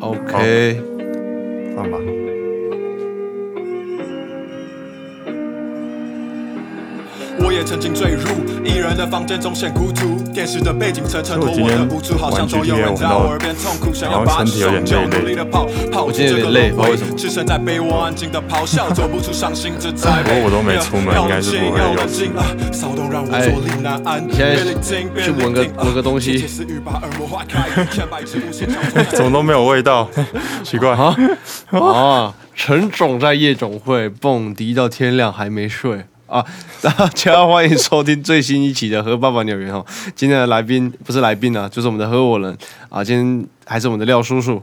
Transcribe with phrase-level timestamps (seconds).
[0.00, 0.80] OK，
[1.76, 1.98] 放吧。
[7.60, 8.22] 也曾经坠入
[8.64, 21.94] 一人的房间中显孤独，电视的背景层衬托我的无助，好像总有人在我耳边痛哭，想要把手就努力的跑，跑进这个轮回，置身在被窝安静的咆哮，走不出伤心之我都没出门，应该是不会有。
[22.72, 24.64] 骚动让我坐立难安，现在
[25.22, 26.38] 去闻个闻个东西，
[29.12, 30.08] 怎么都没有味道，
[30.64, 30.92] 奇怪。
[30.92, 31.14] 啊？
[31.72, 32.34] 啊！
[32.54, 36.06] 陈总在夜总会蹦迪到天亮还没睡。
[36.30, 36.46] 啊！
[36.80, 39.84] 大家欢迎收听最新一期的《和爸爸鸟园》哈。
[40.14, 42.56] 今天的来宾不是来宾啊，就是我们的合伙人
[42.88, 43.02] 啊。
[43.02, 44.62] 今天还是我们的廖叔叔。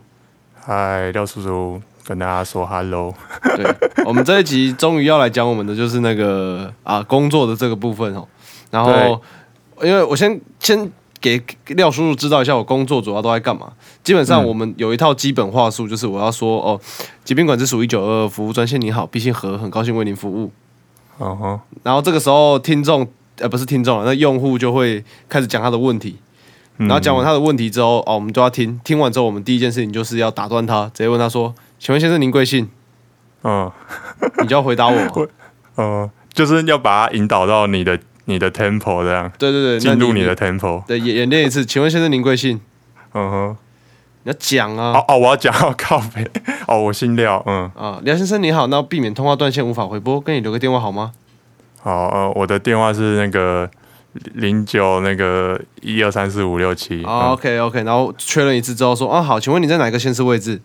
[0.55, 3.13] 嗨，廖叔叔，跟大家说 hello。
[3.57, 3.65] 对，
[4.05, 8.25] 我们这一集终于要来讲我们的就是那个啊工作的这个部分哦。
[8.71, 9.21] 然后，
[9.83, 13.73] 因为我先先给廖叔叔知道一下我工作主要都在干嘛。
[14.05, 16.79] 基本上我们有一套基本话术，就是我要说哦，
[17.25, 20.49] 疾病管制署一九二二服务专线，你好，毕姓何，很高兴为您服务。
[21.17, 23.07] 哦吼，然后这个时候听众
[23.39, 26.17] 呃不是听众那用户就会开始讲他的问题，
[26.77, 32.69] 然后讲完他的问题之后，哦，我们就要听，听完之后，我们第一件事情就是要打断他，直接问他说：“请问先生您贵姓？”
[33.43, 33.71] 嗯，
[34.41, 35.27] 你就要回答 我。
[35.77, 39.31] 嗯，就是要把他引导到你的你的 temple 这样。
[39.37, 40.83] 对对对，进入你的 temple。
[40.85, 41.65] 对，演演练一次。
[41.65, 42.59] 请问先生您贵姓？
[43.13, 43.57] 嗯哼。
[44.27, 44.91] 要讲啊！
[44.91, 46.29] 哦哦，我要讲， 靠背。
[46.67, 47.71] 哦，我姓廖，嗯。
[47.75, 51.13] 啊，廖先生你好，那避免通话断线无法回拨，跟你留个电话好吗？
[51.81, 53.69] 好，呃，我的电话是那个
[54.33, 57.01] 零九那个一二三四五六七。
[57.05, 60.61] OK OK，然后确认一次之后说，啊好，请问你在哪个县市位置？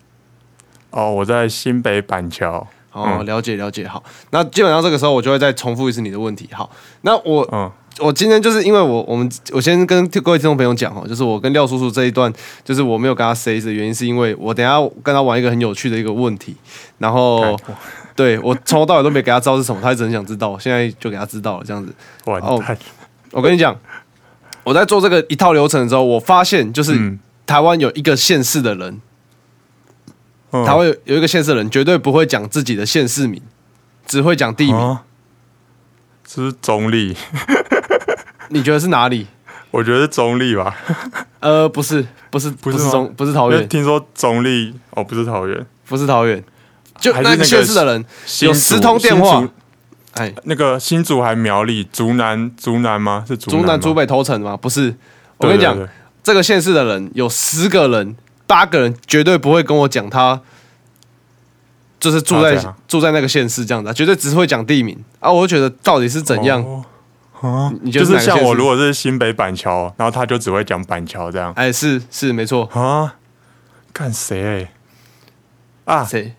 [0.91, 2.67] 哦，我在新北板桥。
[2.91, 4.03] 哦，了解了解，好。
[4.31, 6.49] 那基本上这个时候我就会再重复一次你的问题。
[6.53, 6.69] 好，
[7.03, 7.71] 那我嗯。
[7.99, 12.33] 我今天就是因为我我们我先跟各位听众朋友讲哦，就是我跟廖叔叔这一段，
[12.65, 16.57] 就是我没有跟他 say 的原因，是因为我等下跟他玩一个很有趣的一个问题，
[16.99, 17.55] 然后
[18.17, 21.93] 对我从头到尾都没给他知道是什么，他一直很想知道，现在就给他知道了这样子。
[22.25, 22.63] 哦，
[23.31, 23.79] 我跟你讲，
[24.65, 29.01] 我在做这个一套流程的时候，我发现就是台湾有一个县市的人，
[30.51, 33.43] 台湾有有一个县市的人绝对不会讲自己的县市名，
[34.07, 34.99] 只会讲地名。
[36.35, 37.15] 是中立，
[38.49, 39.27] 你觉得是哪里？
[39.71, 40.75] 我觉得是中立吧。
[41.41, 43.69] 呃，不是，不是，不是中，不是桃园。
[43.69, 46.43] 听说中立哦，不是桃园，不是桃园，
[46.99, 48.05] 就那个县市的人
[48.41, 49.47] 有十通电话。
[50.15, 53.25] 哎，那个新竹还苗栗，竹南，竹南吗？
[53.27, 54.57] 是竹南竹北头城吗？
[54.57, 54.95] 不是。
[55.39, 55.77] 我跟你讲，
[56.23, 58.17] 这个县市的人有十个人，
[58.47, 60.41] 八个人绝对不会跟我讲他。
[62.03, 65.31] 就是住在住在那个县市这样子，绝对只会讲地名啊！
[65.31, 66.61] 我就觉得到底是怎样
[67.41, 67.73] 啊？
[67.93, 71.53] 就是像我如果是新北板桥，然后他就只会讲板桥这样。
[71.55, 73.15] 哎，是是没错啊。
[73.93, 74.67] 看谁
[75.85, 76.05] 啊？
[76.05, 76.35] 谁？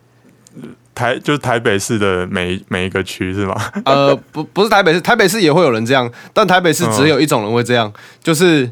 [0.93, 3.55] 台就是台北市的每每一个区是吗？
[3.85, 7.91] 呃，不不是台北市，台北市也会有人这样，但台北市只有一种人会这样，
[8.21, 8.69] 就是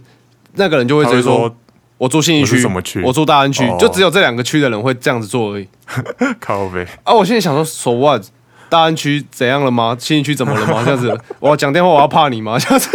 [0.55, 1.55] 那个人就会直接说。
[2.01, 2.65] 我住信义区，
[3.03, 5.67] 我住大安区，就只有这两个区的人会这样子做而已。
[6.41, 7.13] 靠背啊！
[7.13, 8.23] 我现在想说，so what？
[8.69, 9.95] 大安区怎样了吗？
[9.99, 10.81] 信义区怎么了吗？
[10.83, 12.57] 这样子， 我讲电话我要怕你吗？
[12.57, 12.89] 这样子，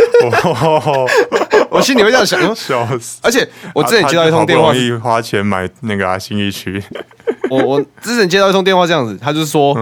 [1.71, 2.41] 我心里会这样想。
[2.57, 3.21] 笑死！
[3.23, 6.83] 而且我之前接到一通电话，花钱买那个啊信义区。
[7.49, 9.73] 我我之前接到一通电话，这样子，他就是说，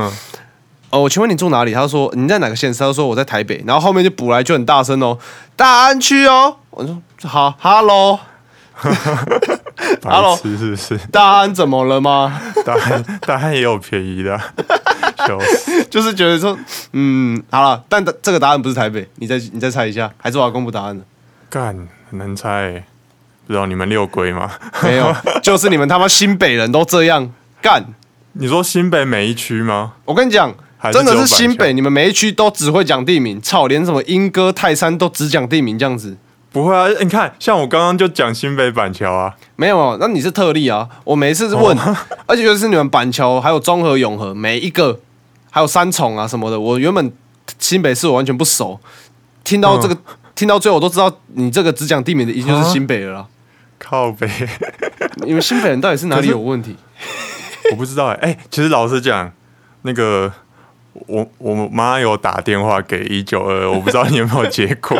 [0.90, 1.72] 哦，我请问你住哪里？
[1.72, 2.70] 他说你在哪个县？
[2.74, 3.64] 他说我在台北。
[3.66, 5.16] 然后后面就补来就很大声哦，
[5.56, 6.56] 大安区哦。
[6.68, 8.20] 我说好，hello。
[10.02, 12.40] Hello，是是是，大安怎么了吗？
[12.64, 14.38] 大安大安也有便宜的，
[15.90, 16.56] 就是觉得说，
[16.92, 21.04] 嗯，好了，但这个答案不是台北，你再你再猜一下，还是我要公布答案的？
[21.48, 22.84] 干，很难猜，
[23.46, 24.50] 不知道你们六龟吗？
[24.82, 27.84] 没有，就是你们他妈新北人都这样干。
[28.32, 29.92] 你说新北每一区吗？
[30.04, 30.52] 我跟你讲，
[30.92, 36.16] 真的是新北，你们每一区都只会讲地名，操，连什么莺歌泰山都只讲地名这样子。
[36.54, 40.88] 不会啊，你看，像我刚刚就讲新北板桥啊，没有，那你是特例啊。
[41.02, 41.76] 我每一次问，
[42.26, 45.00] 而且就是你们板桥，还有中和、永和，每一个，
[45.50, 47.12] 还有三重啊什么的，我原本
[47.58, 48.78] 新北市我完全不熟，
[49.42, 49.98] 听到这个，
[50.36, 53.26] 听到最后我都知道，你这个只讲地名的，一定就是新北了。
[53.80, 54.30] 靠北，
[55.26, 56.76] 你们新北人到底是哪里有问题？
[57.72, 59.32] 我不知道哎，哎，其实老实讲，
[59.82, 60.32] 那个。
[61.08, 64.96] 我我妈有打电话给一九二，我不知道你有没有接过，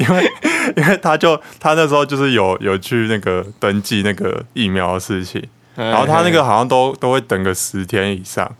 [0.00, 0.32] 因为
[0.76, 5.42] 因为他就他那时候就是有有去那个登记那个疫苗的事情，
[5.74, 8.50] 然后他那个好像都都会等个十天以上，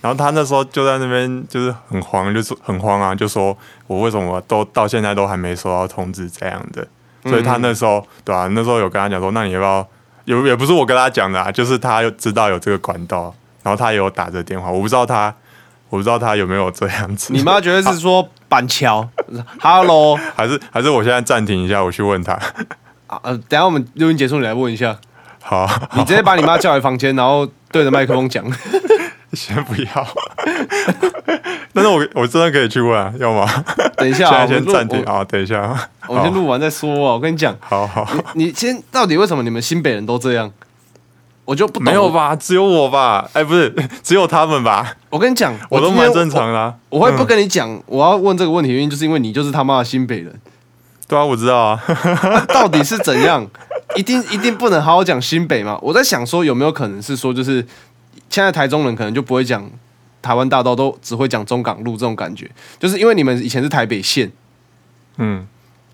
[0.00, 3.56] 然后他那时候就在那边就是很慌，就是很慌啊，就说
[3.86, 6.86] 我为什么都到现在都还没收到通知这样的，
[7.24, 8.48] 所以他那时候对啊？
[8.52, 9.88] 那时候有跟他讲说，那你要不要
[10.24, 15.34] 有也不是我跟他讲的啊，就是他又知道有这个管道，然后他也有打这电话，我不知道他，
[15.88, 17.32] 我不知道他有没有这样子。
[17.32, 19.08] 你妈觉得是说板桥，
[19.62, 22.32] Hello，还是还是我现在暂停一下，我去问他。
[23.06, 24.94] 啊呃，等下我们录音结束你来问一下，
[25.42, 25.66] 好，
[25.96, 28.44] 你直接把你妈叫来房间，然后对着麦克风讲。
[29.32, 30.06] 先不要，
[31.72, 33.48] 但是我我真的可以去问啊，要吗？
[33.96, 35.72] 等一下现啊，在先暂停啊，等一下，
[36.08, 37.14] 我们先录完再说啊。
[37.14, 38.04] 我跟你讲，好好，
[38.34, 40.50] 你你先到底为什么你们新北人都这样？
[41.44, 42.08] 我就不懂没有？
[42.10, 42.36] 吧？
[42.36, 43.28] 只有我吧？
[43.32, 44.96] 哎，不是， 只有他们吧？
[45.10, 46.74] 我跟你讲， 我都蛮正常的啊。
[46.88, 46.98] 我。
[47.00, 50.40] 我会不嗯跟你讲，我要问这个问题，原因就是因为你就是他妈的新北人，
[51.08, 51.82] 对啊，我知道啊。
[52.48, 53.46] 到底是怎样？
[53.96, 55.76] 一定一定不能好好讲新北嘛？
[55.82, 57.66] 我在想说，有没有可能是说，就是
[58.28, 59.68] 现在台中人可能就不会讲
[60.22, 62.48] 台湾大道，都只会讲中港路这种感觉，
[62.78, 64.30] 就是因为你们以前是台北县。
[65.16, 65.44] 嗯，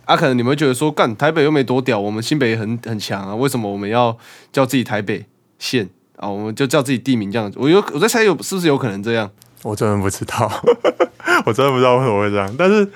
[0.05, 4.15] 啊，可能你们会觉得说，干台北又没多屌，我们新北也很很强啊，为什么我们要
[4.53, 5.25] 叫自己台北
[5.59, 6.29] 县啊？
[6.29, 7.59] 我们就叫自己地名这样子。
[7.61, 9.31] 我有我在猜有是不是有可能这样？
[9.63, 10.51] 我真的不知道，
[11.45, 12.89] 我真的不知道为什么会这样，但是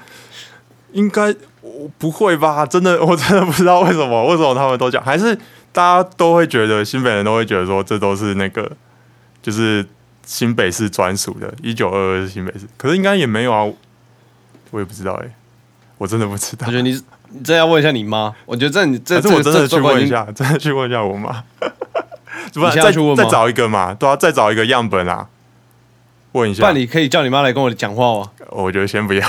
[0.92, 2.64] 应该我不会吧？
[2.64, 5.34] 真的，我真的不知道为什么，为什么他们都讲，还是
[5.72, 8.70] 大家都会觉得新北人都会觉得说这都是那个
[9.42, 9.84] 就是
[10.24, 13.64] 新北市专属的，一九二二是新北市，可是应该也没有啊，
[14.70, 15.34] 我也不知道哎、
[15.98, 16.76] 我真的不知道我觉。
[16.76, 16.92] 得你
[17.30, 21.42] 你这要问一下你妈，我觉得这你这我真的去问一，下，真的去问一下我妈，
[22.55, 25.26] 不你然再再找一个嘛，对啊，再找一个样本啊，
[26.32, 26.62] 问一下。
[26.62, 26.82] 这个不然。
[26.82, 28.31] 你可以叫你妈来跟我讲话吗。
[28.50, 29.20] 我觉得先不要，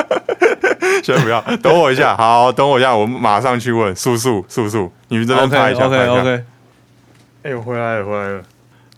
[1.02, 3.94] 先不要，等我一下，好，等我一下，我马上去问。
[3.96, 6.20] 叔叔，叔叔，你们这边拍一下 OK 拍一下。
[6.20, 6.44] OK，
[7.42, 8.28] 哎、我回来了，回来。
[8.28, 8.42] 了，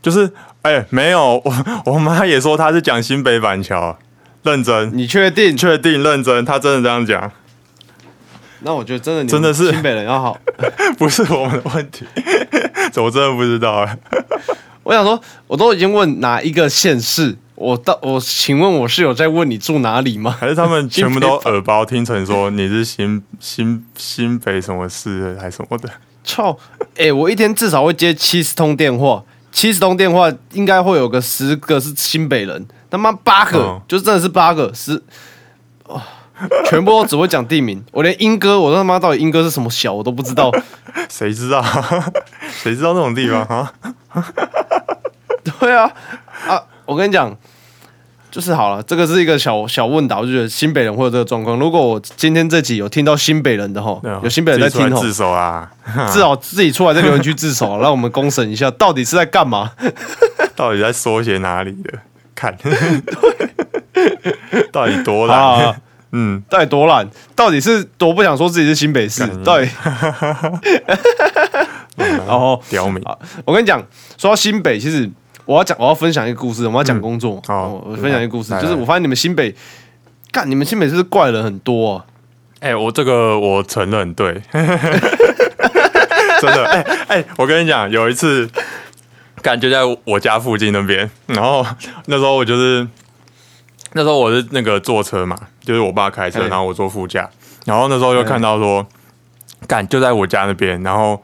[0.03, 0.31] 就是
[0.63, 1.55] 哎、没有，我
[1.93, 3.97] 我妈也说她是讲新北板桥，
[4.43, 5.57] 认真，你确定？
[5.57, 7.33] 确定认真，她真的这样讲，
[8.61, 9.71] 那我觉得真的你真的是。
[9.71, 10.39] 新北人要好。
[10.99, 13.99] 不是我们的问题，这我真的不知道哎、
[14.83, 20.37] 我想说，我都已经问哪一个县市，我到我请问我是有在问你住哪里吗？
[20.39, 25.89] 还是他们全部都耳包听成说你是新新新北什么市还是什么的，
[26.25, 26.59] 操！
[26.97, 29.23] 哎、我一天至少会接七十通电话，
[29.53, 33.81] 七十通电话应该会有个十个是新北人，他妈八个、嗯。
[33.87, 35.01] 就真的是八个十，
[35.85, 36.03] 哦，
[36.67, 40.51] 全部都只会讲地名，我连英歌，我他妈到底英歌是什么小我都不知道。
[41.09, 41.63] 谁知道？
[42.51, 43.73] 谁知道那种地方啊？
[45.61, 45.91] 对啊，
[46.49, 47.37] 啊，我跟你讲。
[48.31, 51.59] 就是好了，这个是一个小小问答，我就觉得新北人会有这个状况。
[51.59, 55.71] 如果我今天这集有听到新北人的吼，有新北人在听吼，自首啊！
[56.11, 59.73] 至少自己出来在留言区自首，让我们公审一下，到底是在干嘛？
[60.57, 61.93] 到底在缩写哪里的？
[62.35, 62.57] 看，
[64.73, 65.83] 到底多啊懒？
[66.13, 67.09] 嗯，到底多懒？
[67.35, 69.27] 到底是多不想说自己是新北市？
[69.27, 69.69] 干到底？
[71.97, 73.83] 然后刁民啊，我跟你讲，
[74.17, 75.11] 说到新北，其实
[75.45, 77.43] 我要讲，我要分享一个故事，我们要讲工作。
[77.49, 79.55] 我分享一个故事就是我发现你们新北，
[80.31, 82.05] 干，你们新北是不是怪人很多啊？
[82.61, 88.49] 哎、我这个我承认，对， 真的，哎、哎、我跟你讲，有一次，
[89.43, 91.67] 感觉在我家附近那边，然后
[92.07, 92.87] 那时候我就是
[93.95, 97.29] 那时候我是那个坐车嘛，就是我爸开车，然后我坐副驾，
[97.65, 98.87] 然后那时候就看到说，
[99.67, 101.23] 干就在我家那边，然后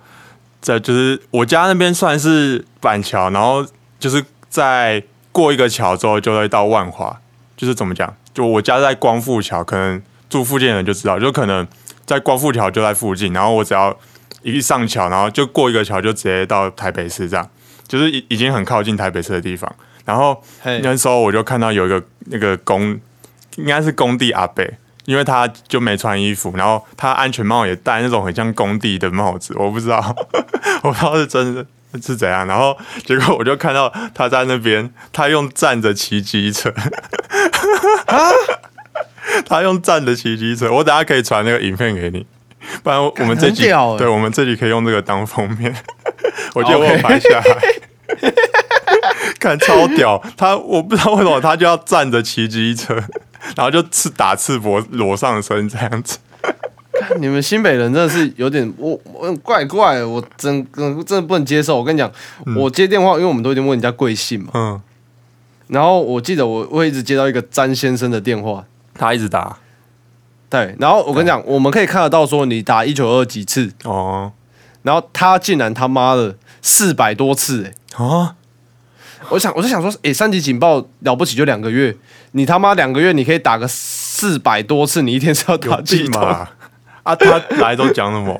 [0.60, 3.66] 在就是我家那边算是板桥，然后
[3.98, 5.02] 就是在
[5.32, 7.20] 过一个桥之后就会到万华，
[7.56, 11.66] 就是怎么讲，就我家在光复桥，可能住附近的人就知道，就可能
[12.06, 13.96] 在光复桥就在附近，然后我只要
[14.42, 17.50] 一上桥，然后就过一个桥就直接到台北市，这样
[17.86, 19.72] 就是已已经很靠近台北市的地方。
[20.04, 22.98] 然后，那时候我就看到有一个那个工，
[23.58, 24.64] 应该是工地阿伯，
[25.04, 29.98] 因为他就没穿衣服，然后他安全帽也戴那种很像工地的帽子，我不知道，
[30.82, 31.66] 我不知道是真的
[32.00, 32.46] 是怎样。
[32.46, 36.72] 然后结果我就看到他在那边，他用站着骑机车，
[39.44, 42.26] 他用站着骑机车，我等下可以传那个影片给你。
[42.82, 43.62] 不然我们这集
[43.96, 45.74] 对，我们这集可以用这个当封面。
[46.54, 47.44] 我觉得我有拍下来。
[49.38, 53.00] 看超屌，他我不知道为什么他就要站着骑机车，
[53.56, 56.18] 然后就赤打赤膊裸上身这样子。
[57.20, 61.76] 你们新北人真的是有点我我怪怪，我真真真的不能接受。
[61.76, 62.10] 我跟你讲，
[62.56, 64.80] 我接电话，因为我们都已经问人家贵姓嘛，嗯，
[65.68, 68.64] 然后我记得我会一直接到一个詹先生的电话，
[68.94, 69.58] 他一直打
[70.50, 74.32] 对，然后我跟你讲，我们可以看得到说你打一九二几次，哦
[74.82, 78.34] 然后他竟然他妈的四百多次、欸，啊，
[79.28, 81.94] 我想我就想说，诶、三级警报了不起就两个月，
[82.32, 86.22] 你他妈两个月你可以打个四百多次，你一天是要打几通？
[87.02, 88.38] 啊，他来都讲什么？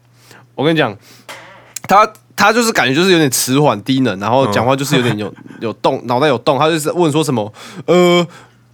[0.54, 0.94] 我跟你讲，
[1.88, 2.06] 他
[2.36, 6.58] 他就是感觉就是有点迟缓低能，然后讲话就是有点有 有动，脑袋有动。
[6.58, 7.52] 他就是问说什么，
[7.86, 8.26] 呃，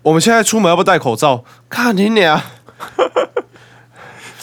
[0.02, 1.44] 我们现在出门要不要戴口罩？
[1.68, 2.42] 看你俩。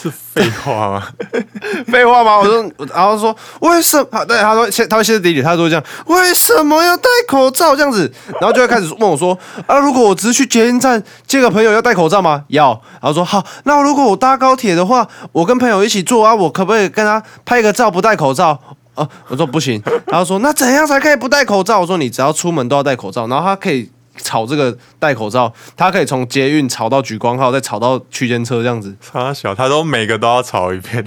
[0.04, 1.02] 是废话吗？
[1.90, 2.36] 废话吗？
[2.36, 4.24] 我说，然后说为什么？
[4.26, 8.12] 对，他说先，他会歇斯底里，他说这样，为什么要戴口罩这样子？
[8.38, 12.44] 然后就会开始问我说，啊，如果我只是去捷运站接个朋友，要戴口罩吗？
[12.48, 12.78] 要。
[13.00, 18.60] 然后说好，那如果我搭高铁的话，我跟朋友一起坐啊，我可不可以跟他拍个照不戴口罩？
[18.96, 19.82] 哦，我说不行。
[20.06, 21.80] 然后说那怎样才可以不戴口罩？
[21.80, 23.26] 我说你只要出门都要戴口罩。
[23.26, 23.90] 然后他可以。
[24.18, 28.94] 吵这个戴口罩，他可以从捷运炒到举光号，再炒到区间车这样子。
[29.12, 31.04] 他小，他都每个都要炒一遍。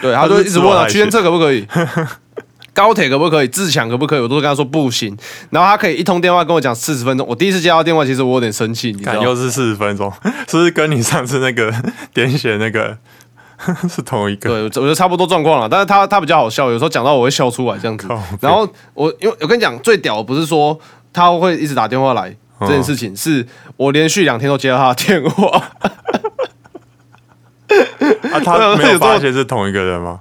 [0.00, 1.66] 对，他就一直问啊，区间车可不可以？
[2.74, 3.48] 高铁可不可以？
[3.48, 4.20] 自强可不可以？
[4.20, 5.16] 我都跟他说不行。
[5.50, 7.26] 然后他可以一通电话跟我讲四十分钟。
[7.26, 8.92] 我第一次接到电话，其实我有点生气。
[8.92, 10.12] 你看，又是四十分钟，
[10.46, 11.74] 是不是跟你上次那个
[12.14, 12.96] 点写那个
[13.90, 14.50] 是同一个？
[14.50, 15.68] 对，我觉得差不多状况了。
[15.68, 18.06] 但是他他比较好笑，有时候讲到我会笑出来这样子。
[18.40, 20.78] 然后我因为我跟你讲，最屌不是说。
[21.18, 23.46] 他会一直打电话来，这件事情是
[23.76, 25.48] 我连续两天都接到他的电话。
[28.32, 30.20] 啊，他没有发现是同一个人吗？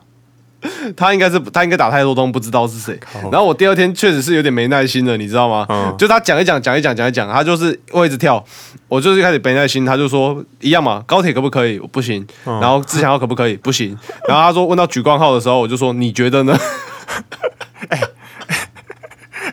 [0.97, 2.99] 他应该是他应该打太多通，不知道是谁。
[3.31, 5.65] 然后我第二天确实是有点没耐心了，你知道吗？
[5.97, 8.43] 就他讲一讲，讲一讲，讲一讲，他就是会一直跳。
[8.89, 11.77] 我就是开始没耐心，他就说一样嘛，高铁可不可以？
[11.79, 12.25] 不行。
[12.43, 13.55] 然后自强号可不可以？
[13.57, 13.97] 不行。
[14.27, 16.57] 然后他说问到举光号的时候，我就说你觉得呢？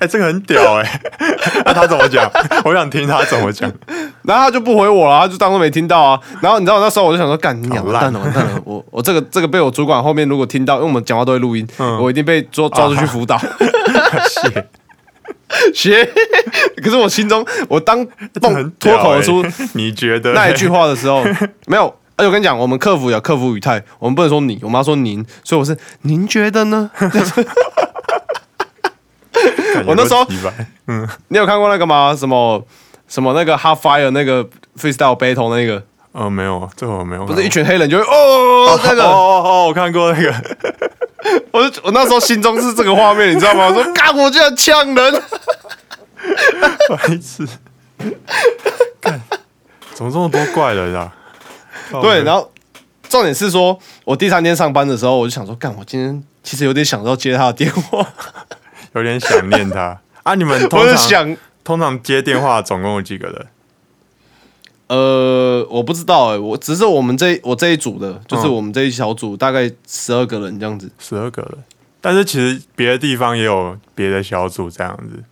[0.06, 1.00] 这个很屌哎！
[1.64, 2.30] 那他怎么讲？
[2.64, 3.70] 我想听他怎么讲。
[4.23, 6.20] 然后他就不回我了，他就当做没听到啊。
[6.40, 8.61] 然后你知道那时候我就想说，干你娘蛋了，完蛋了！
[8.64, 11.66] 我我这个这个被我主管后面如果听到，因为我们讲话都会录音，
[12.00, 13.38] 我一定被抓抓出去辅导。
[13.38, 14.66] 学
[15.75, 16.08] 学，
[16.82, 18.04] 可是我心中我当
[18.78, 19.44] 脱口而出
[19.75, 21.23] 你觉得那一句话的时候，
[21.66, 21.94] 没有。
[22.16, 26.88] 且我跟你讲，我们客服有客服语态，我们不能说你，我们要说您，所以我是您觉得呢？
[29.86, 30.26] 我那时候，
[30.86, 32.14] 嗯，你有看过那个吗？
[32.16, 32.64] 什么
[33.08, 34.44] 什么那个 Half Fire 那个
[34.78, 35.82] Freestyle Battle 那个？
[36.12, 37.24] 呃，没有，这我没有。
[37.26, 40.32] 不是一群黑人就会哦，那个哦哦哦，我看过那个。
[41.50, 43.66] 我我那时候心中是这个画面，你知道吗？
[43.66, 45.22] 我说，干，我居然抢人，
[46.88, 47.48] 白痴，
[49.00, 49.20] 干，
[49.94, 51.12] 怎么这么多怪人啊？
[52.02, 52.52] 对，然后
[53.08, 58.06] 重点是说，我第三天上班的时候，我就想说，干，我今天其实有点想要接他的电话。
[58.94, 60.34] 有点想念他 啊！
[60.34, 63.46] 你们通常通常接电话总共有几个人？
[64.86, 71.52] 呃，我不知道哎，我只是我们这我这一组的，就是我们这一小组大概十二个人这样子，十二个人。
[72.00, 75.22] 但是其实别的地方也有别的小组这样子，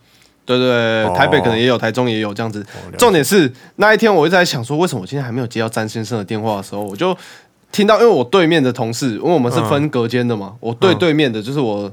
[0.46, 2.64] 对对，台北可能也有，台中也有这样子。
[2.96, 7.14] 重点是那一天我一直在想说，为什么我今天还没有接到詹先生的电话的时候，我就
[7.70, 11.92] 听到，因为我对面的同事，因为我们是分隔间的嘛，我对对面的就是我。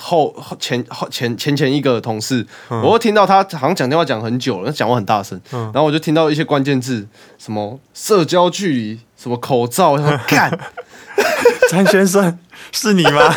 [0.00, 7.06] 后前后前前前一个同事，我又听到他好像讲电话讲很久了，讲话很大声，然后我就听到一些关键字，
[7.38, 10.50] 什么社交距离，什么口罩，说 干，
[11.70, 12.38] 张先生
[12.72, 13.34] 是你吗？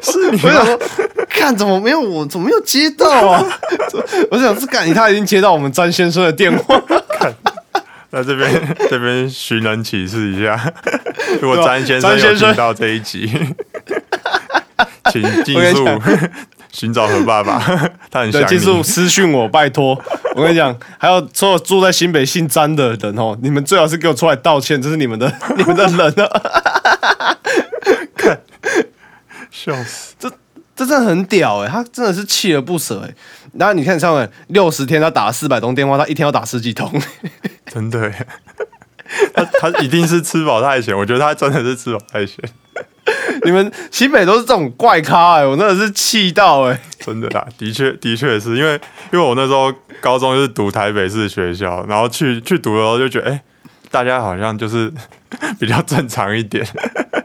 [0.00, 0.64] 是你吗？
[1.28, 3.44] 看怎么没有我，怎么没有接到啊？
[4.30, 6.80] 我想是干，他已经接到我们张先生的电话。
[8.10, 10.72] 那这边这边寻人启事一下，
[11.42, 13.28] 如果张先生有听到这一集。
[15.22, 15.86] 请技术
[16.72, 17.58] 寻找何爸爸，
[18.10, 19.96] 他很想技术私讯我，拜托。
[20.34, 27.38] 我跟你讲，还有所有住在新北姓詹的人哦，你们最好是给我出来道歉，这是你们的 你们的人啊！
[28.16, 28.40] 看，
[29.52, 30.28] 笑死，这
[30.74, 33.14] 这真的很屌哎，他真的是锲而不舍哎。
[33.52, 36.90] 然后你看上面六十天他打了四百通电话，他一天要打十几通，
[37.66, 38.12] 真的。
[39.32, 42.36] 他他一定是吃饱太闲，我觉得他真的是吃饱太闲。
[43.44, 46.80] 你们新北都是这种怪咖哎，我真的是气到哎！
[47.00, 48.72] 真的啊，的确的确是因为
[49.12, 53.42] 因为我那时候高中就是读台北市学校，然后去去读的时候就觉得哎，
[53.90, 54.92] 大家好像就是
[55.60, 56.66] 比较正常一点。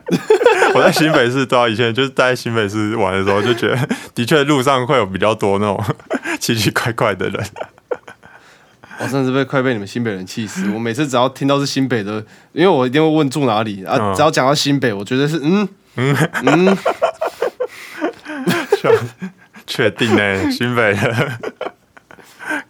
[0.75, 5.83] 我在新北市到以前就是在新北市玩的时候，就觉得的确路上会有比较多那种
[6.39, 7.43] 奇奇怪怪的人。
[8.99, 10.69] 我真的是被快被你们新北人气死！
[10.71, 15.67] 我每次只要听到是新北的，因为我一定会问住哪里啊，只要讲到新北，我觉得是嗯。
[15.95, 16.15] 嗯
[16.45, 16.77] 嗯，
[19.67, 21.31] 确定呢，新北的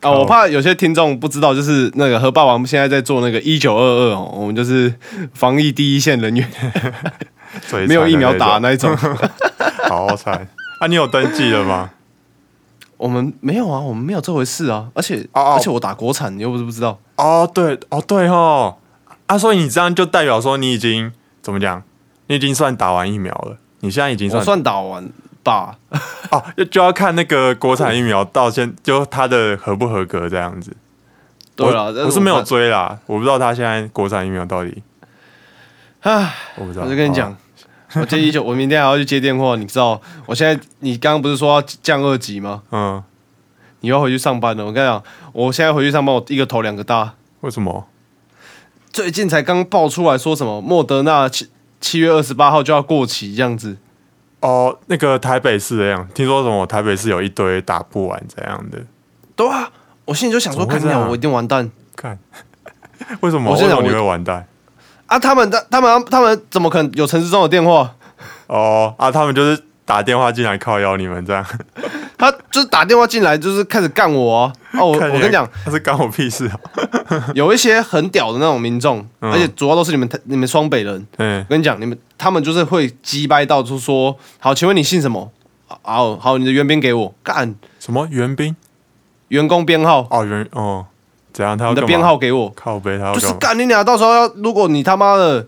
[0.01, 4.91] 啊，我怕有些听众不知道，就是那个和霸王现在在做那个一九二二哦，我们就是
[5.33, 6.50] 防疫第一线人员，
[7.88, 8.95] 没有疫苗打那一种，
[9.88, 10.48] 好惨
[10.81, 10.88] 啊！
[10.88, 11.91] 你有登记了吗？
[13.00, 18.75] 我们没有啊，我们没有这回事啊，而且而且我打国产，你又不是不知道哦，对哦对哦，
[19.25, 21.82] 啊，所以你这样就代表说你已经怎么讲？
[22.27, 25.10] 你已经算打完疫苗了，你现在已经算算打完
[25.41, 25.77] 吧？
[26.29, 30.75] 哦，就就要看那个国产疫苗到现就它的合不合格这样子。
[31.56, 34.84] 对了，我是没有追啦，我不知道他现在国产疫苗到底。
[36.01, 36.86] 唉，我不知道。
[36.86, 37.36] 我就跟你讲，
[38.00, 39.55] 我接一九，我明天还要去接电话。
[39.55, 42.63] 你知道，我现在你刚刚不是说要降二级吗？
[42.72, 43.03] 嗯。
[43.81, 44.65] 你要回去上班了。
[44.65, 47.13] 我跟你讲，我现在回去上班，我一个头两个大。
[47.39, 47.88] 为什么？
[48.91, 51.48] 最近才刚爆出来说什么莫德纳七
[51.79, 53.77] 七月二十八号就要过期这样子。
[54.41, 58.79] 哦，那个台北市这样，听说什么台北市有一堆打不完这样的。
[59.36, 59.72] 对啊，
[60.03, 61.72] 我心里就想说，看掉我一定完蛋。
[61.96, 62.19] 看，
[63.22, 63.51] 为什么？
[63.51, 64.46] 我现在你会完蛋？
[65.10, 67.94] 啊，他们的他们他们怎么可能有陈志忠的电话？
[68.48, 71.46] 哦，啊，他们就是打电话进来靠邀你们这样。
[72.18, 74.54] 他就是打电话进来，就是开始干我哦。
[74.74, 76.60] 我我跟你讲，他是干我屁事啊！
[77.34, 81.08] 有一些很屌的那种民众，而且主要都是你们你们双北人。
[81.18, 85.32] 嗯，我跟你讲，你们他们就是会击掰到，就说好，请问你姓什么？
[85.84, 88.56] 哦好，你的援兵给我干什么援兵？
[89.30, 90.86] 员工编号哦，员哦，
[91.39, 91.58] 怎样？
[91.58, 95.48] 他你的编号给我，靠背他就是干你俩，到时候要如果你他妈的。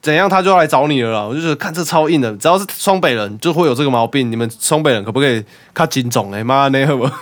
[0.00, 1.22] 怎样他就要来找你了啦？
[1.22, 4.32] 我就觉得看这超硬的，只要是双北人就会有这个毛病。
[4.32, 6.32] 你们双北人可不可以看警种？
[6.32, 7.12] 哎妈，那个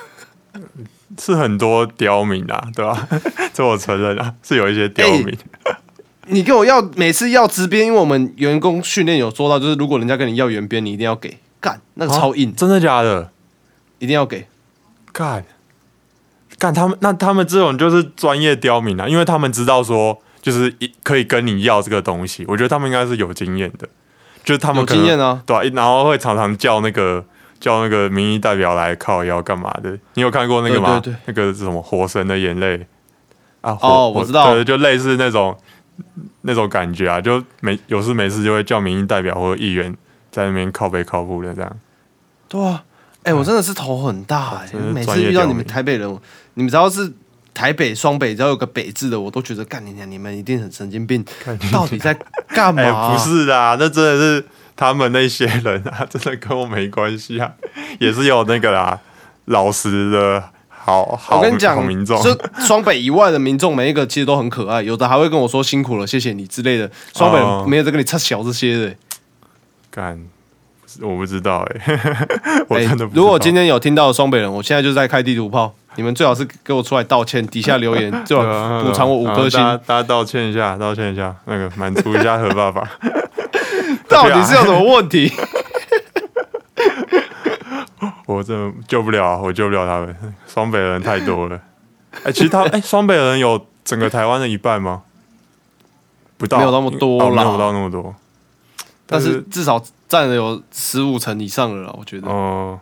[1.20, 3.06] 是很多刁民啊，对吧？
[3.52, 5.36] 这我承认啊，是有一些刁民。
[6.28, 13.30] 你跟我要每次要直编，因为我们员工训练有说到，就是如果人家跟你要原编，你一定要给干，那个超硬，真的假的？
[13.98, 14.46] 一定要给
[15.12, 15.44] 干
[16.60, 20.22] 干他们，那他们这种就是专业刁民啊，因为他们知道说。
[20.42, 23.86] 就是一可以跟你要这个东西，我觉得他们应该是有经验的，
[24.42, 27.22] 就是他们有经验啊，对，然后会常常叫那个
[27.60, 29.90] 叫那个民意代表来靠要干嘛的？
[30.14, 31.02] 你有看过那个吗？
[31.26, 32.78] 那个是什么《火神的眼泪》
[33.60, 33.76] 啊？
[33.82, 35.54] 哦，我知道，对，就类似那种
[36.40, 39.94] 那种感觉啊，就没有事没事就会叫民意代表或者议员
[40.30, 41.76] 在那边靠背靠步的这样。
[42.48, 42.82] 对啊，
[43.22, 46.18] 哎，我真的是头很大哎，每次遇到你们台北人，
[46.54, 47.12] 你们只要是。
[47.52, 50.08] 台北双北只要有个北字的，我都觉得干你娘！
[50.08, 51.22] 你们一定很神经病，
[51.72, 52.16] 到底在
[52.54, 53.12] 干嘛？
[53.12, 57.52] 不是啊，那真的是他们那些人啊， 真的跟我没关系啊，
[57.98, 58.98] 也是有那个啦，
[59.46, 66.88] 老实的好好我跟你讲，民众就双北以外的民众，每一个其实都很可爱，有的还会跟我说辛苦了，谢谢你之类的。
[67.14, 68.94] 双北没有在跟你插小这些的，
[69.90, 70.24] 干。
[71.00, 71.96] 我不知道 哎，
[72.68, 73.04] 我真的。
[73.12, 78.38] 如果今天有听到双北人，我现在就在开地图炮，你们最好是给我出来道歉，底下留言 就
[78.82, 79.60] 补偿我五颗星。
[79.86, 82.88] 大家道歉一下，道歉一下，那个满足一下何爸爸。
[84.08, 85.32] 到底是有什么问题？
[88.26, 90.16] 我真的救不了，我救不了他们。
[90.46, 91.60] 双北人太多了。
[92.24, 95.02] 哎，其实他哎，双北人有整个台湾的一半吗？
[96.36, 98.14] 不到，没有那么多啦，没有到那么多。
[99.06, 99.82] 但是至少。
[100.10, 102.28] 占了有十五层以上了，我觉得。
[102.28, 102.80] 哦，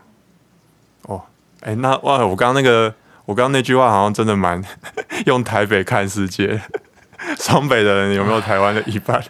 [1.03, 1.23] 哦，
[1.61, 2.95] 哎，那哇，我刚刚那个，
[3.27, 4.65] 我刚刚那句话好像真的蛮
[5.27, 6.59] 用台北看世界。
[7.39, 9.23] 双北的人有没有台湾的一半？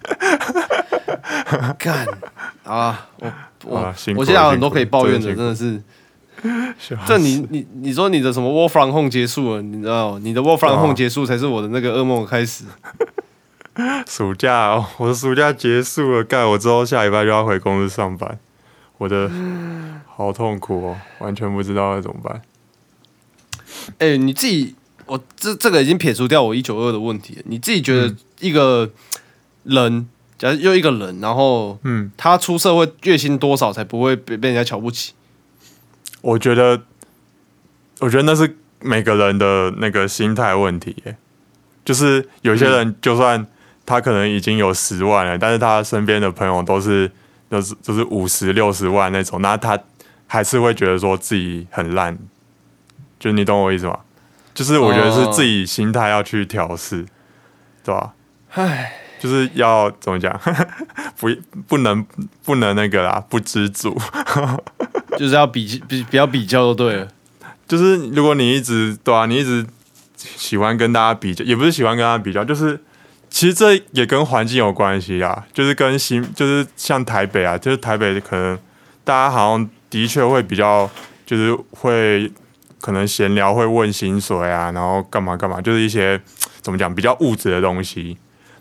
[1.76, 2.06] 干
[2.62, 3.08] 啊！
[3.18, 3.32] 我
[3.64, 5.82] 我我现在有很多可以抱怨的，真的是。
[7.04, 12.64] 这你你你说你的什么 War from Home 结束了，你知道你的 War from Home 结束才是我的那个噩梦开始。
[14.08, 18.38] 暑假，哦我的暑假结束了，干我之后下礼拜就要回公司上班，
[18.96, 19.30] 我的
[20.06, 22.42] 好痛苦哦，完全不知道要怎么办。
[23.98, 24.74] 哎，你自己，
[25.06, 28.90] 我这这个已经撇除掉我一九二的问题，你自己觉得一个
[29.62, 35.12] 人，假如又一个人，然后嗯，他出社会月薪多少才不会被被人家瞧不起？
[36.20, 36.82] 我觉得，
[38.00, 41.16] 我觉得那是每个人的那个心态问题，耶，
[41.84, 43.46] 就是有些人就算。
[43.88, 47.10] 他可能已经有十万了，但是他身边的朋友都是
[47.48, 49.78] 都是就是五十六十万那种，那他
[50.26, 52.18] 还是会觉得说自己很烂，
[53.18, 54.00] 就你懂我意思吗？
[54.52, 57.06] 就是我觉得是自己心态要去调试，
[57.82, 58.12] 对吧？
[58.52, 60.38] 唉，就是要怎么讲？
[61.16, 61.30] 不
[61.66, 62.04] 不能
[62.44, 63.96] 不能那个啦，不知足，
[65.16, 67.08] 就是要比比比较比较就对了。
[67.66, 69.66] 就是如果你一直对啊，你一直
[70.14, 72.78] 喜欢跟大家比较，也不是喜欢跟大家比较，就是。
[73.30, 78.58] 其实这也跟环境有关系啊，就是跟新，就是像台北啊，就是台北可能
[79.04, 80.90] 大家好像的确会比较，
[81.24, 82.30] 就是会
[82.80, 86.20] 可能闲聊会问薪水啊，然后干嘛干嘛，就是一些
[86.60, 88.16] 怎么讲比较物质的东西。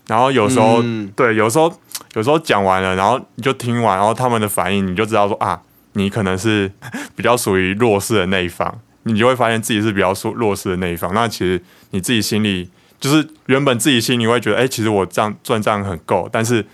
[0.06, 0.82] 然后有时候
[1.16, 1.72] 对，有时候
[2.14, 5.60] 有时候讲完了，然后你就听完，然后他们的反应，你就知道说啊，
[5.94, 6.70] 你可能是
[7.16, 11.12] 比较属于弱势的那一方，你就会发现自己是比较弱弱势的那一方。
[11.12, 12.70] 那其实你自己心里。
[13.00, 16.64] 就是原本自己心里会觉得，哎，其实我这样赚这样很够，但是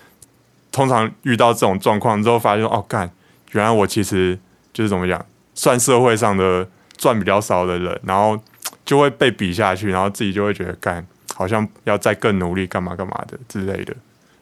[0.72, 3.10] 通常遇到这种状况之后，发现哦，干，
[3.52, 4.38] 原来我其实
[4.72, 8.38] 就是怎么讲，算社会上的赚比较少的人，然后
[8.84, 13.94] 就会被比下去，然后自己就会觉得干，好像要再更努力，干嘛干嘛的之类的，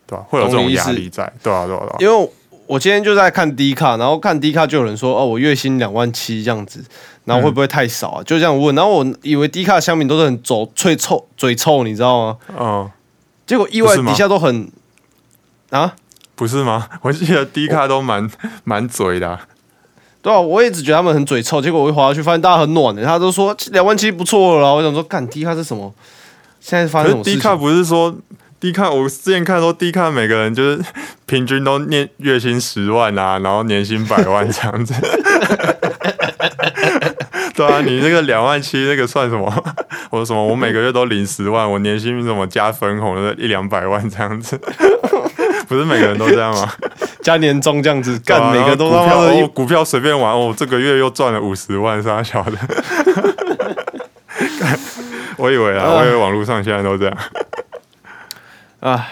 [0.06, 0.24] 对吧？
[0.28, 2.30] 会有这种压力在，对啊，对啊，因为
[2.72, 6.82] 我今天就在看低卡，然后看低卡就有人说，哦，我月薪两万七这样子，
[7.26, 8.22] 然后会不会太少啊？
[8.22, 12.38] 就这样问，然后我以为低卡乡民都是很走脆臭嘴臭，你知道吗？
[12.58, 12.90] 嗯，
[13.46, 14.70] 结果意外底下都很
[15.68, 15.94] 啊。
[16.34, 16.88] 不是吗？
[17.02, 18.26] 我记得低卡都蛮
[18.64, 19.38] 蛮嘴的，
[20.22, 21.60] 对啊，我也只觉得他们很嘴臭。
[21.60, 24.74] 结果我一滑下去，发现大家很暖的，他都说两万七不错了。
[24.74, 25.92] 我想说，干低卡是什么？
[26.58, 27.22] 现在发生什么？
[27.22, 28.16] 低卡不是说
[28.62, 30.80] 低看，我之前看说低看每个人就是
[31.26, 34.94] 平均都年月薪十万啊，然后年薪百万这样子。
[37.56, 39.52] 对啊，你那个两万七那个算什么？
[40.10, 40.46] 我说什么？
[40.46, 44.56] 我每个月都领十万，我年薪什么加分红的一两百万这样子？
[45.66, 46.72] 不是每个人都这样吗？
[47.20, 52.52] 加年终这样子干，每个都股票股票随便玩哦，这个月又赚了五十万，啥小的。
[55.36, 57.18] 我以为啊，我以为网络上现在都这样。
[58.82, 59.08] 哎，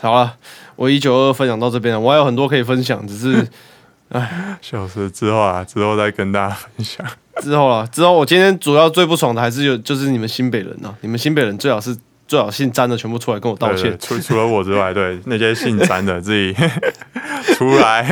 [0.00, 0.34] 好了，
[0.76, 3.46] 我一九二分享到这边了，我还有很多可以分享，只是
[4.10, 7.04] 哎， 小时之后啊，之后再跟大家分享。
[7.42, 11.96] 之后了，之后我今天主要最不爽的还是有，就是你们新北人啊，你们新北人最好是。
[12.30, 13.92] 最好姓詹的全部出来跟我道歉。
[14.00, 16.54] 除除了我之外， 对那些姓詹的自己
[17.58, 18.04] 出来，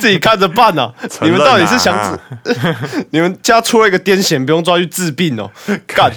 [0.00, 0.90] 自己看着办呐。
[1.20, 2.18] 你们到底是想？
[3.10, 5.50] 你们家出了一个癫痫，不用抓去治病哦。
[5.86, 6.10] 干！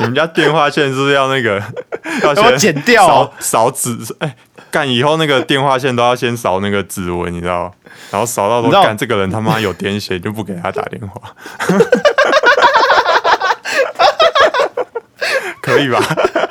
[0.00, 1.62] 你们家电话线是不是要那个
[2.22, 3.06] 要剪掉？
[3.06, 3.96] 扫扫指？
[4.20, 4.36] 哎，
[4.70, 4.88] 干！
[4.88, 7.72] 以后那个电话线都要先扫那个指纹，你知道？
[8.10, 11.20] 然后扫到都干这个人他妈有癫痫，就不给他打电话。
[15.62, 15.98] 可以吧？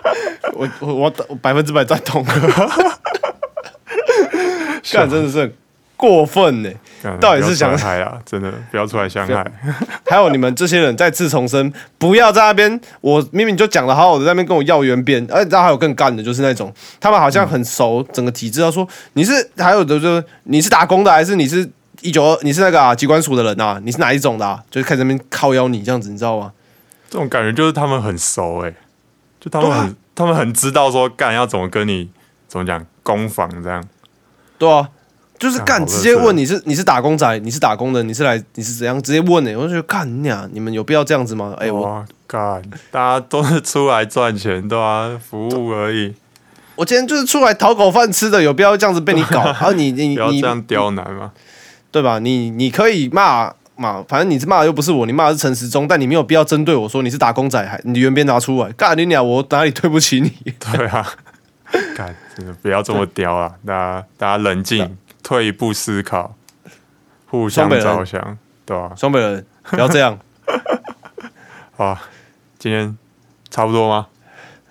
[0.54, 2.26] 我我我百分之百赞同。
[4.92, 5.56] 干真的是
[5.98, 6.70] 过分呢！
[7.20, 8.18] 到底是想害啊？
[8.26, 9.52] 真的不要出来相害。
[10.06, 12.80] 还有你们这些人再次重申，不要在那边。
[13.02, 15.26] 我明明就讲的好好的，在那边跟我要原编。
[15.30, 18.62] 而且知道还有更干的，就是那种他们好像很熟整个体制。
[18.62, 21.70] 他说你是还有的就是你是打工的，还是你是
[22.02, 22.40] 一九二？
[22.42, 23.80] 你是那个啊机关署的人啊？
[23.84, 24.46] 你是哪一种的？
[24.46, 24.64] 啊？
[24.72, 26.52] 就是开始那边靠邀你这样子，你知道吗？
[27.10, 28.74] 这种感觉就是他们很熟哎。
[29.40, 32.10] 就他们很，他们很知道说干要怎么跟你
[32.48, 33.84] 怎么讲攻防这样，
[34.58, 34.90] 对啊，
[35.38, 39.56] 就是干直接问你是你是打工仔，你是打工的，你是来你是怎样直接问呢？
[39.56, 41.54] 我就觉得干你啊，你们有必要这样子吗？
[41.58, 46.14] 哎我干，大家都是出来赚钱对啊，服务而已。
[46.76, 49.44] 我今天就是出来讨口饭吃的，有必要这样子被你搞？
[49.46, 51.32] 然后你你 你这样刁难吗？
[51.92, 52.20] 对吧？
[52.20, 53.54] 你你可以骂。
[53.78, 59.28] 骂，反正你是骂的又不是我，你骂的是陈时中，但你没有必要针对我说你是打工仔，还你原编拿出来，干你娘！
[59.28, 60.32] 我哪里对不起你？
[60.72, 61.06] 对啊，
[61.94, 63.52] 干真的不要这么刁啊！
[63.68, 66.36] 大家大家冷静，退一步思考，
[67.26, 68.94] 互相着想，对吧？
[68.96, 70.20] 双北人不要这样。
[71.76, 71.98] 好，
[72.60, 72.96] 今天
[73.50, 74.06] 差不多吗？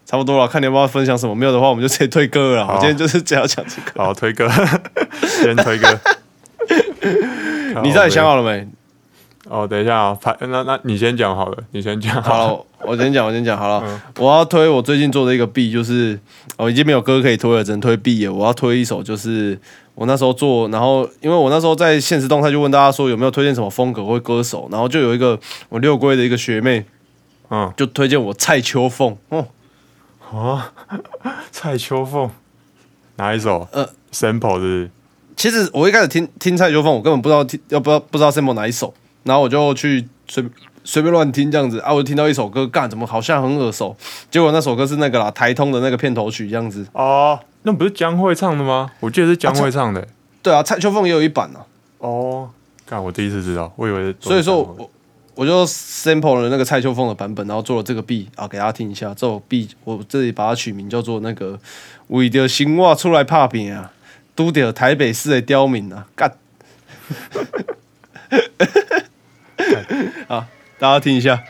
[0.07, 2.69] 差不多了，看你要不要分享什么，没有的话我们就直接推歌了。
[2.69, 4.05] 我今天就是只要讲这个。
[4.05, 4.49] 好，推歌，
[5.27, 6.01] 先推歌。
[7.83, 8.69] 你到底想好了没？
[9.49, 14.03] 哦，等一下啊，排那那你先讲好了，你先讲好了，我先讲，我先讲好了。
[14.19, 16.19] 我要推我最近做的一个 B，就是
[16.57, 18.33] 我已经没有歌可以推了，只能推 B 了。
[18.33, 19.59] 我要推一首，就是
[19.95, 26.87] 我那时候做，然后因为我那时候在现实动态就问大家说有没有推荐什么风格或歌手，然后就有一个我六龟的一个学妹，
[27.51, 29.15] 嗯，就推荐我蔡秋凤。
[29.29, 29.47] 哦，
[30.33, 30.73] 啊，
[31.53, 32.31] 蔡秋凤
[33.17, 33.69] 哪一首？
[33.73, 34.91] 呃，sample 是。
[35.37, 38.95] 其实我一开始听听蔡秋凤，我根本不知道听要不知道不知道 sample 哪一首。
[39.25, 40.45] 然后我就去随
[40.85, 43.97] 随便乱听这样子啊，我就听到一首歌，干怎么好像很耳熟？
[44.31, 46.87] 结果那首歌是那个啦，台通的那个片头曲这样子。
[46.93, 48.91] 哦，那不是江蕙唱的吗？
[49.01, 50.07] 我记得是江蕙唱的。
[50.43, 51.61] 对啊，蔡秋凤也有一版呢。
[51.99, 52.51] 哦，
[52.85, 54.15] 干我第一次知道，我以为。
[54.21, 54.91] 所以说我
[55.35, 59.15] 我就 sample 了那个蔡秋凤的版本，然后做了这个 B 啊，给大家听一下。
[59.15, 61.59] 这首 B 我这里把它取名叫做那个
[62.09, 63.91] 为着新话出来拍片啊，
[64.37, 66.31] 拄着台北市的刁民啊，干。
[70.29, 70.47] 好，
[70.79, 71.43] 大家听一下。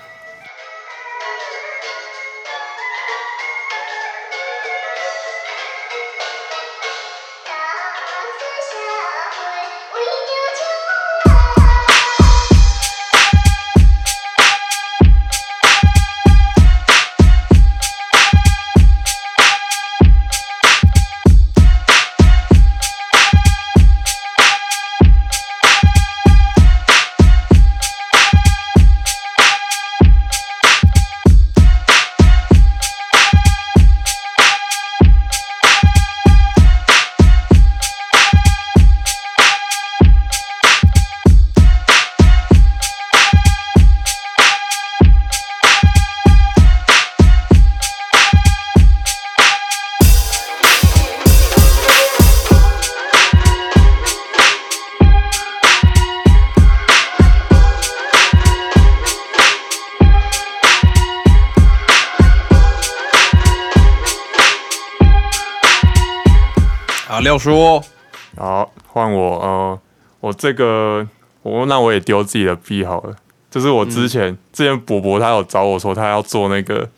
[68.94, 69.40] 换我。
[69.40, 69.80] 呃，
[70.20, 71.04] 我这个，
[71.42, 73.16] 我那我也丢自己的币好了。
[73.50, 76.88] 就是我之前之前伯伯他有找我说他要做那个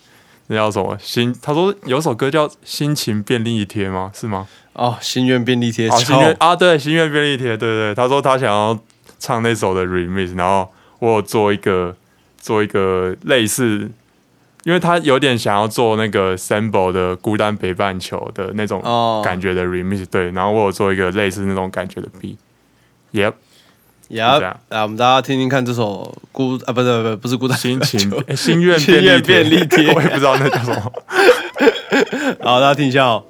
[0.49, 4.11] 那叫什么心，他说有首歌叫《心情便利贴》吗？
[4.15, 4.47] 是吗？
[4.75, 7.95] 哦，心愿便利贴，心愿啊，对，心愿便利贴，对对。
[7.95, 8.79] 他说他想要
[9.19, 11.97] 唱那首的 remix，然后我有做一个
[12.39, 13.91] 做一个类似，
[14.67, 18.83] 因为他有点想要做那个 Sample 的孤单北半球的那种
[19.25, 22.37] 感觉的 remix，对，然后我有做一个类似那种感觉的 B。
[23.13, 24.83] Yep，Yep 来！
[24.83, 28.01] 我们大家听听看这首孤啊，不是不是不是孤单心情
[28.35, 28.77] 心愿
[29.23, 30.93] 便利贴， 我也不知道那叫什么。
[32.43, 33.25] 好，大家听一下哦。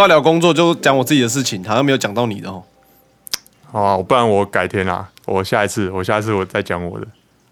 [0.00, 2.62] 说要聊工作，就讲我自己的事情，好像没有讲到你的哦。
[3.70, 7.06] 好啊，不然我改天啦，我下一次，我下一次我再讲我的。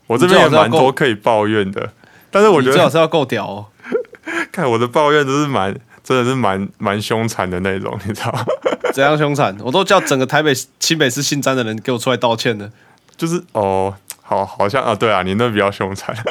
[0.07, 1.93] 我这边也蛮多可以抱怨的，
[2.31, 3.67] 但是我觉得最好是要够屌哦。
[4.51, 8.35] 看我的抱怨都是蛮，真的是蛮蛮凶残的那种，你知道？
[8.95, 9.55] 怎样凶残？
[9.61, 12.71] 我都叫整个台北、新北市姓詹的人给我出来道歉的。
[13.19, 16.17] 就是哦，好，好像啊，对啊，你那比较凶残。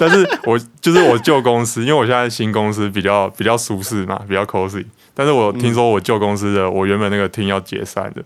[0.00, 4.84] 但是我就是我旧公司，因为我现在新公司比较比较舒适嘛，比较 cozy。
[5.14, 8.22] 但是我听说我旧公司的我原本那个厅要解散的，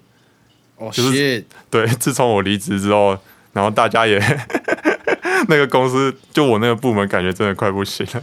[0.76, 3.16] 哦，就是对， 自从我离职之后，
[3.52, 4.18] 然后大家也
[5.48, 8.22] 那个公司就我那个部门感觉真的快不行了。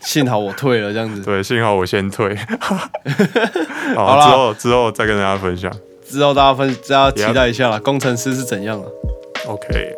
[0.00, 1.22] 幸好我退了，这样子。
[1.22, 2.36] 对，幸好我先退。
[3.96, 5.70] 好了，之后之后再跟大家分享。
[6.08, 8.86] 之后大家分大家期待一下了，工程师是怎样了
[9.46, 9.92] ？OK。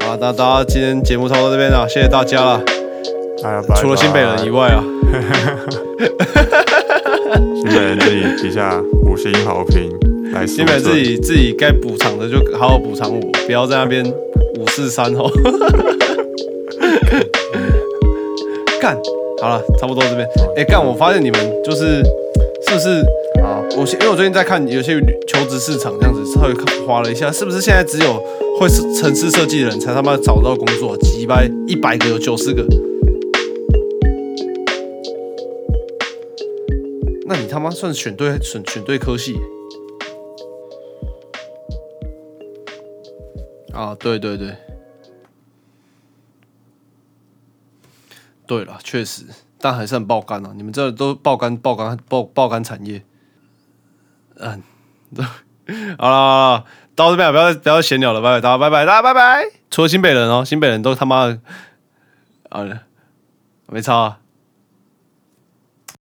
[0.00, 2.60] 好，那大家今天节目差不多这边了，谢谢大家了。
[3.76, 4.84] 除了新北人以外啊，
[7.34, 9.90] 新北人自己底下五星好评
[10.32, 10.46] 来。
[10.46, 14.04] 新北自己自己该补偿的就好好补偿我，不要在那边
[14.58, 15.30] 五四三哦。
[18.80, 18.96] 干，
[19.40, 20.26] 好了，差不多这边。
[20.56, 22.02] 哎，干，我发现你们就是
[22.66, 22.88] 是不是？
[23.42, 26.54] 啊我因为我最近在看有些求职市场这样子，稍微
[26.86, 28.22] 划了一下，是不是现在只有
[28.58, 30.96] 会是城市设计的人才他妈找到工作？
[30.98, 32.62] 几百一百个有九十个，
[37.32, 39.40] 那你他妈算选对选选对科系？
[43.72, 44.56] 啊，对对对，
[48.48, 49.26] 对了，确实，
[49.60, 50.52] 但还是很爆肝啊！
[50.56, 53.00] 你们这都爆肝爆肝爆爆肝产业。
[54.34, 54.60] 嗯，
[55.98, 56.64] 好了，
[56.96, 59.44] 到这边不要不要闲聊了，拜拜，大家拜拜，大家拜拜。
[59.70, 61.40] 除了新北人哦，新北人都他妈的，
[62.48, 62.66] 啊，
[63.68, 64.18] 没差。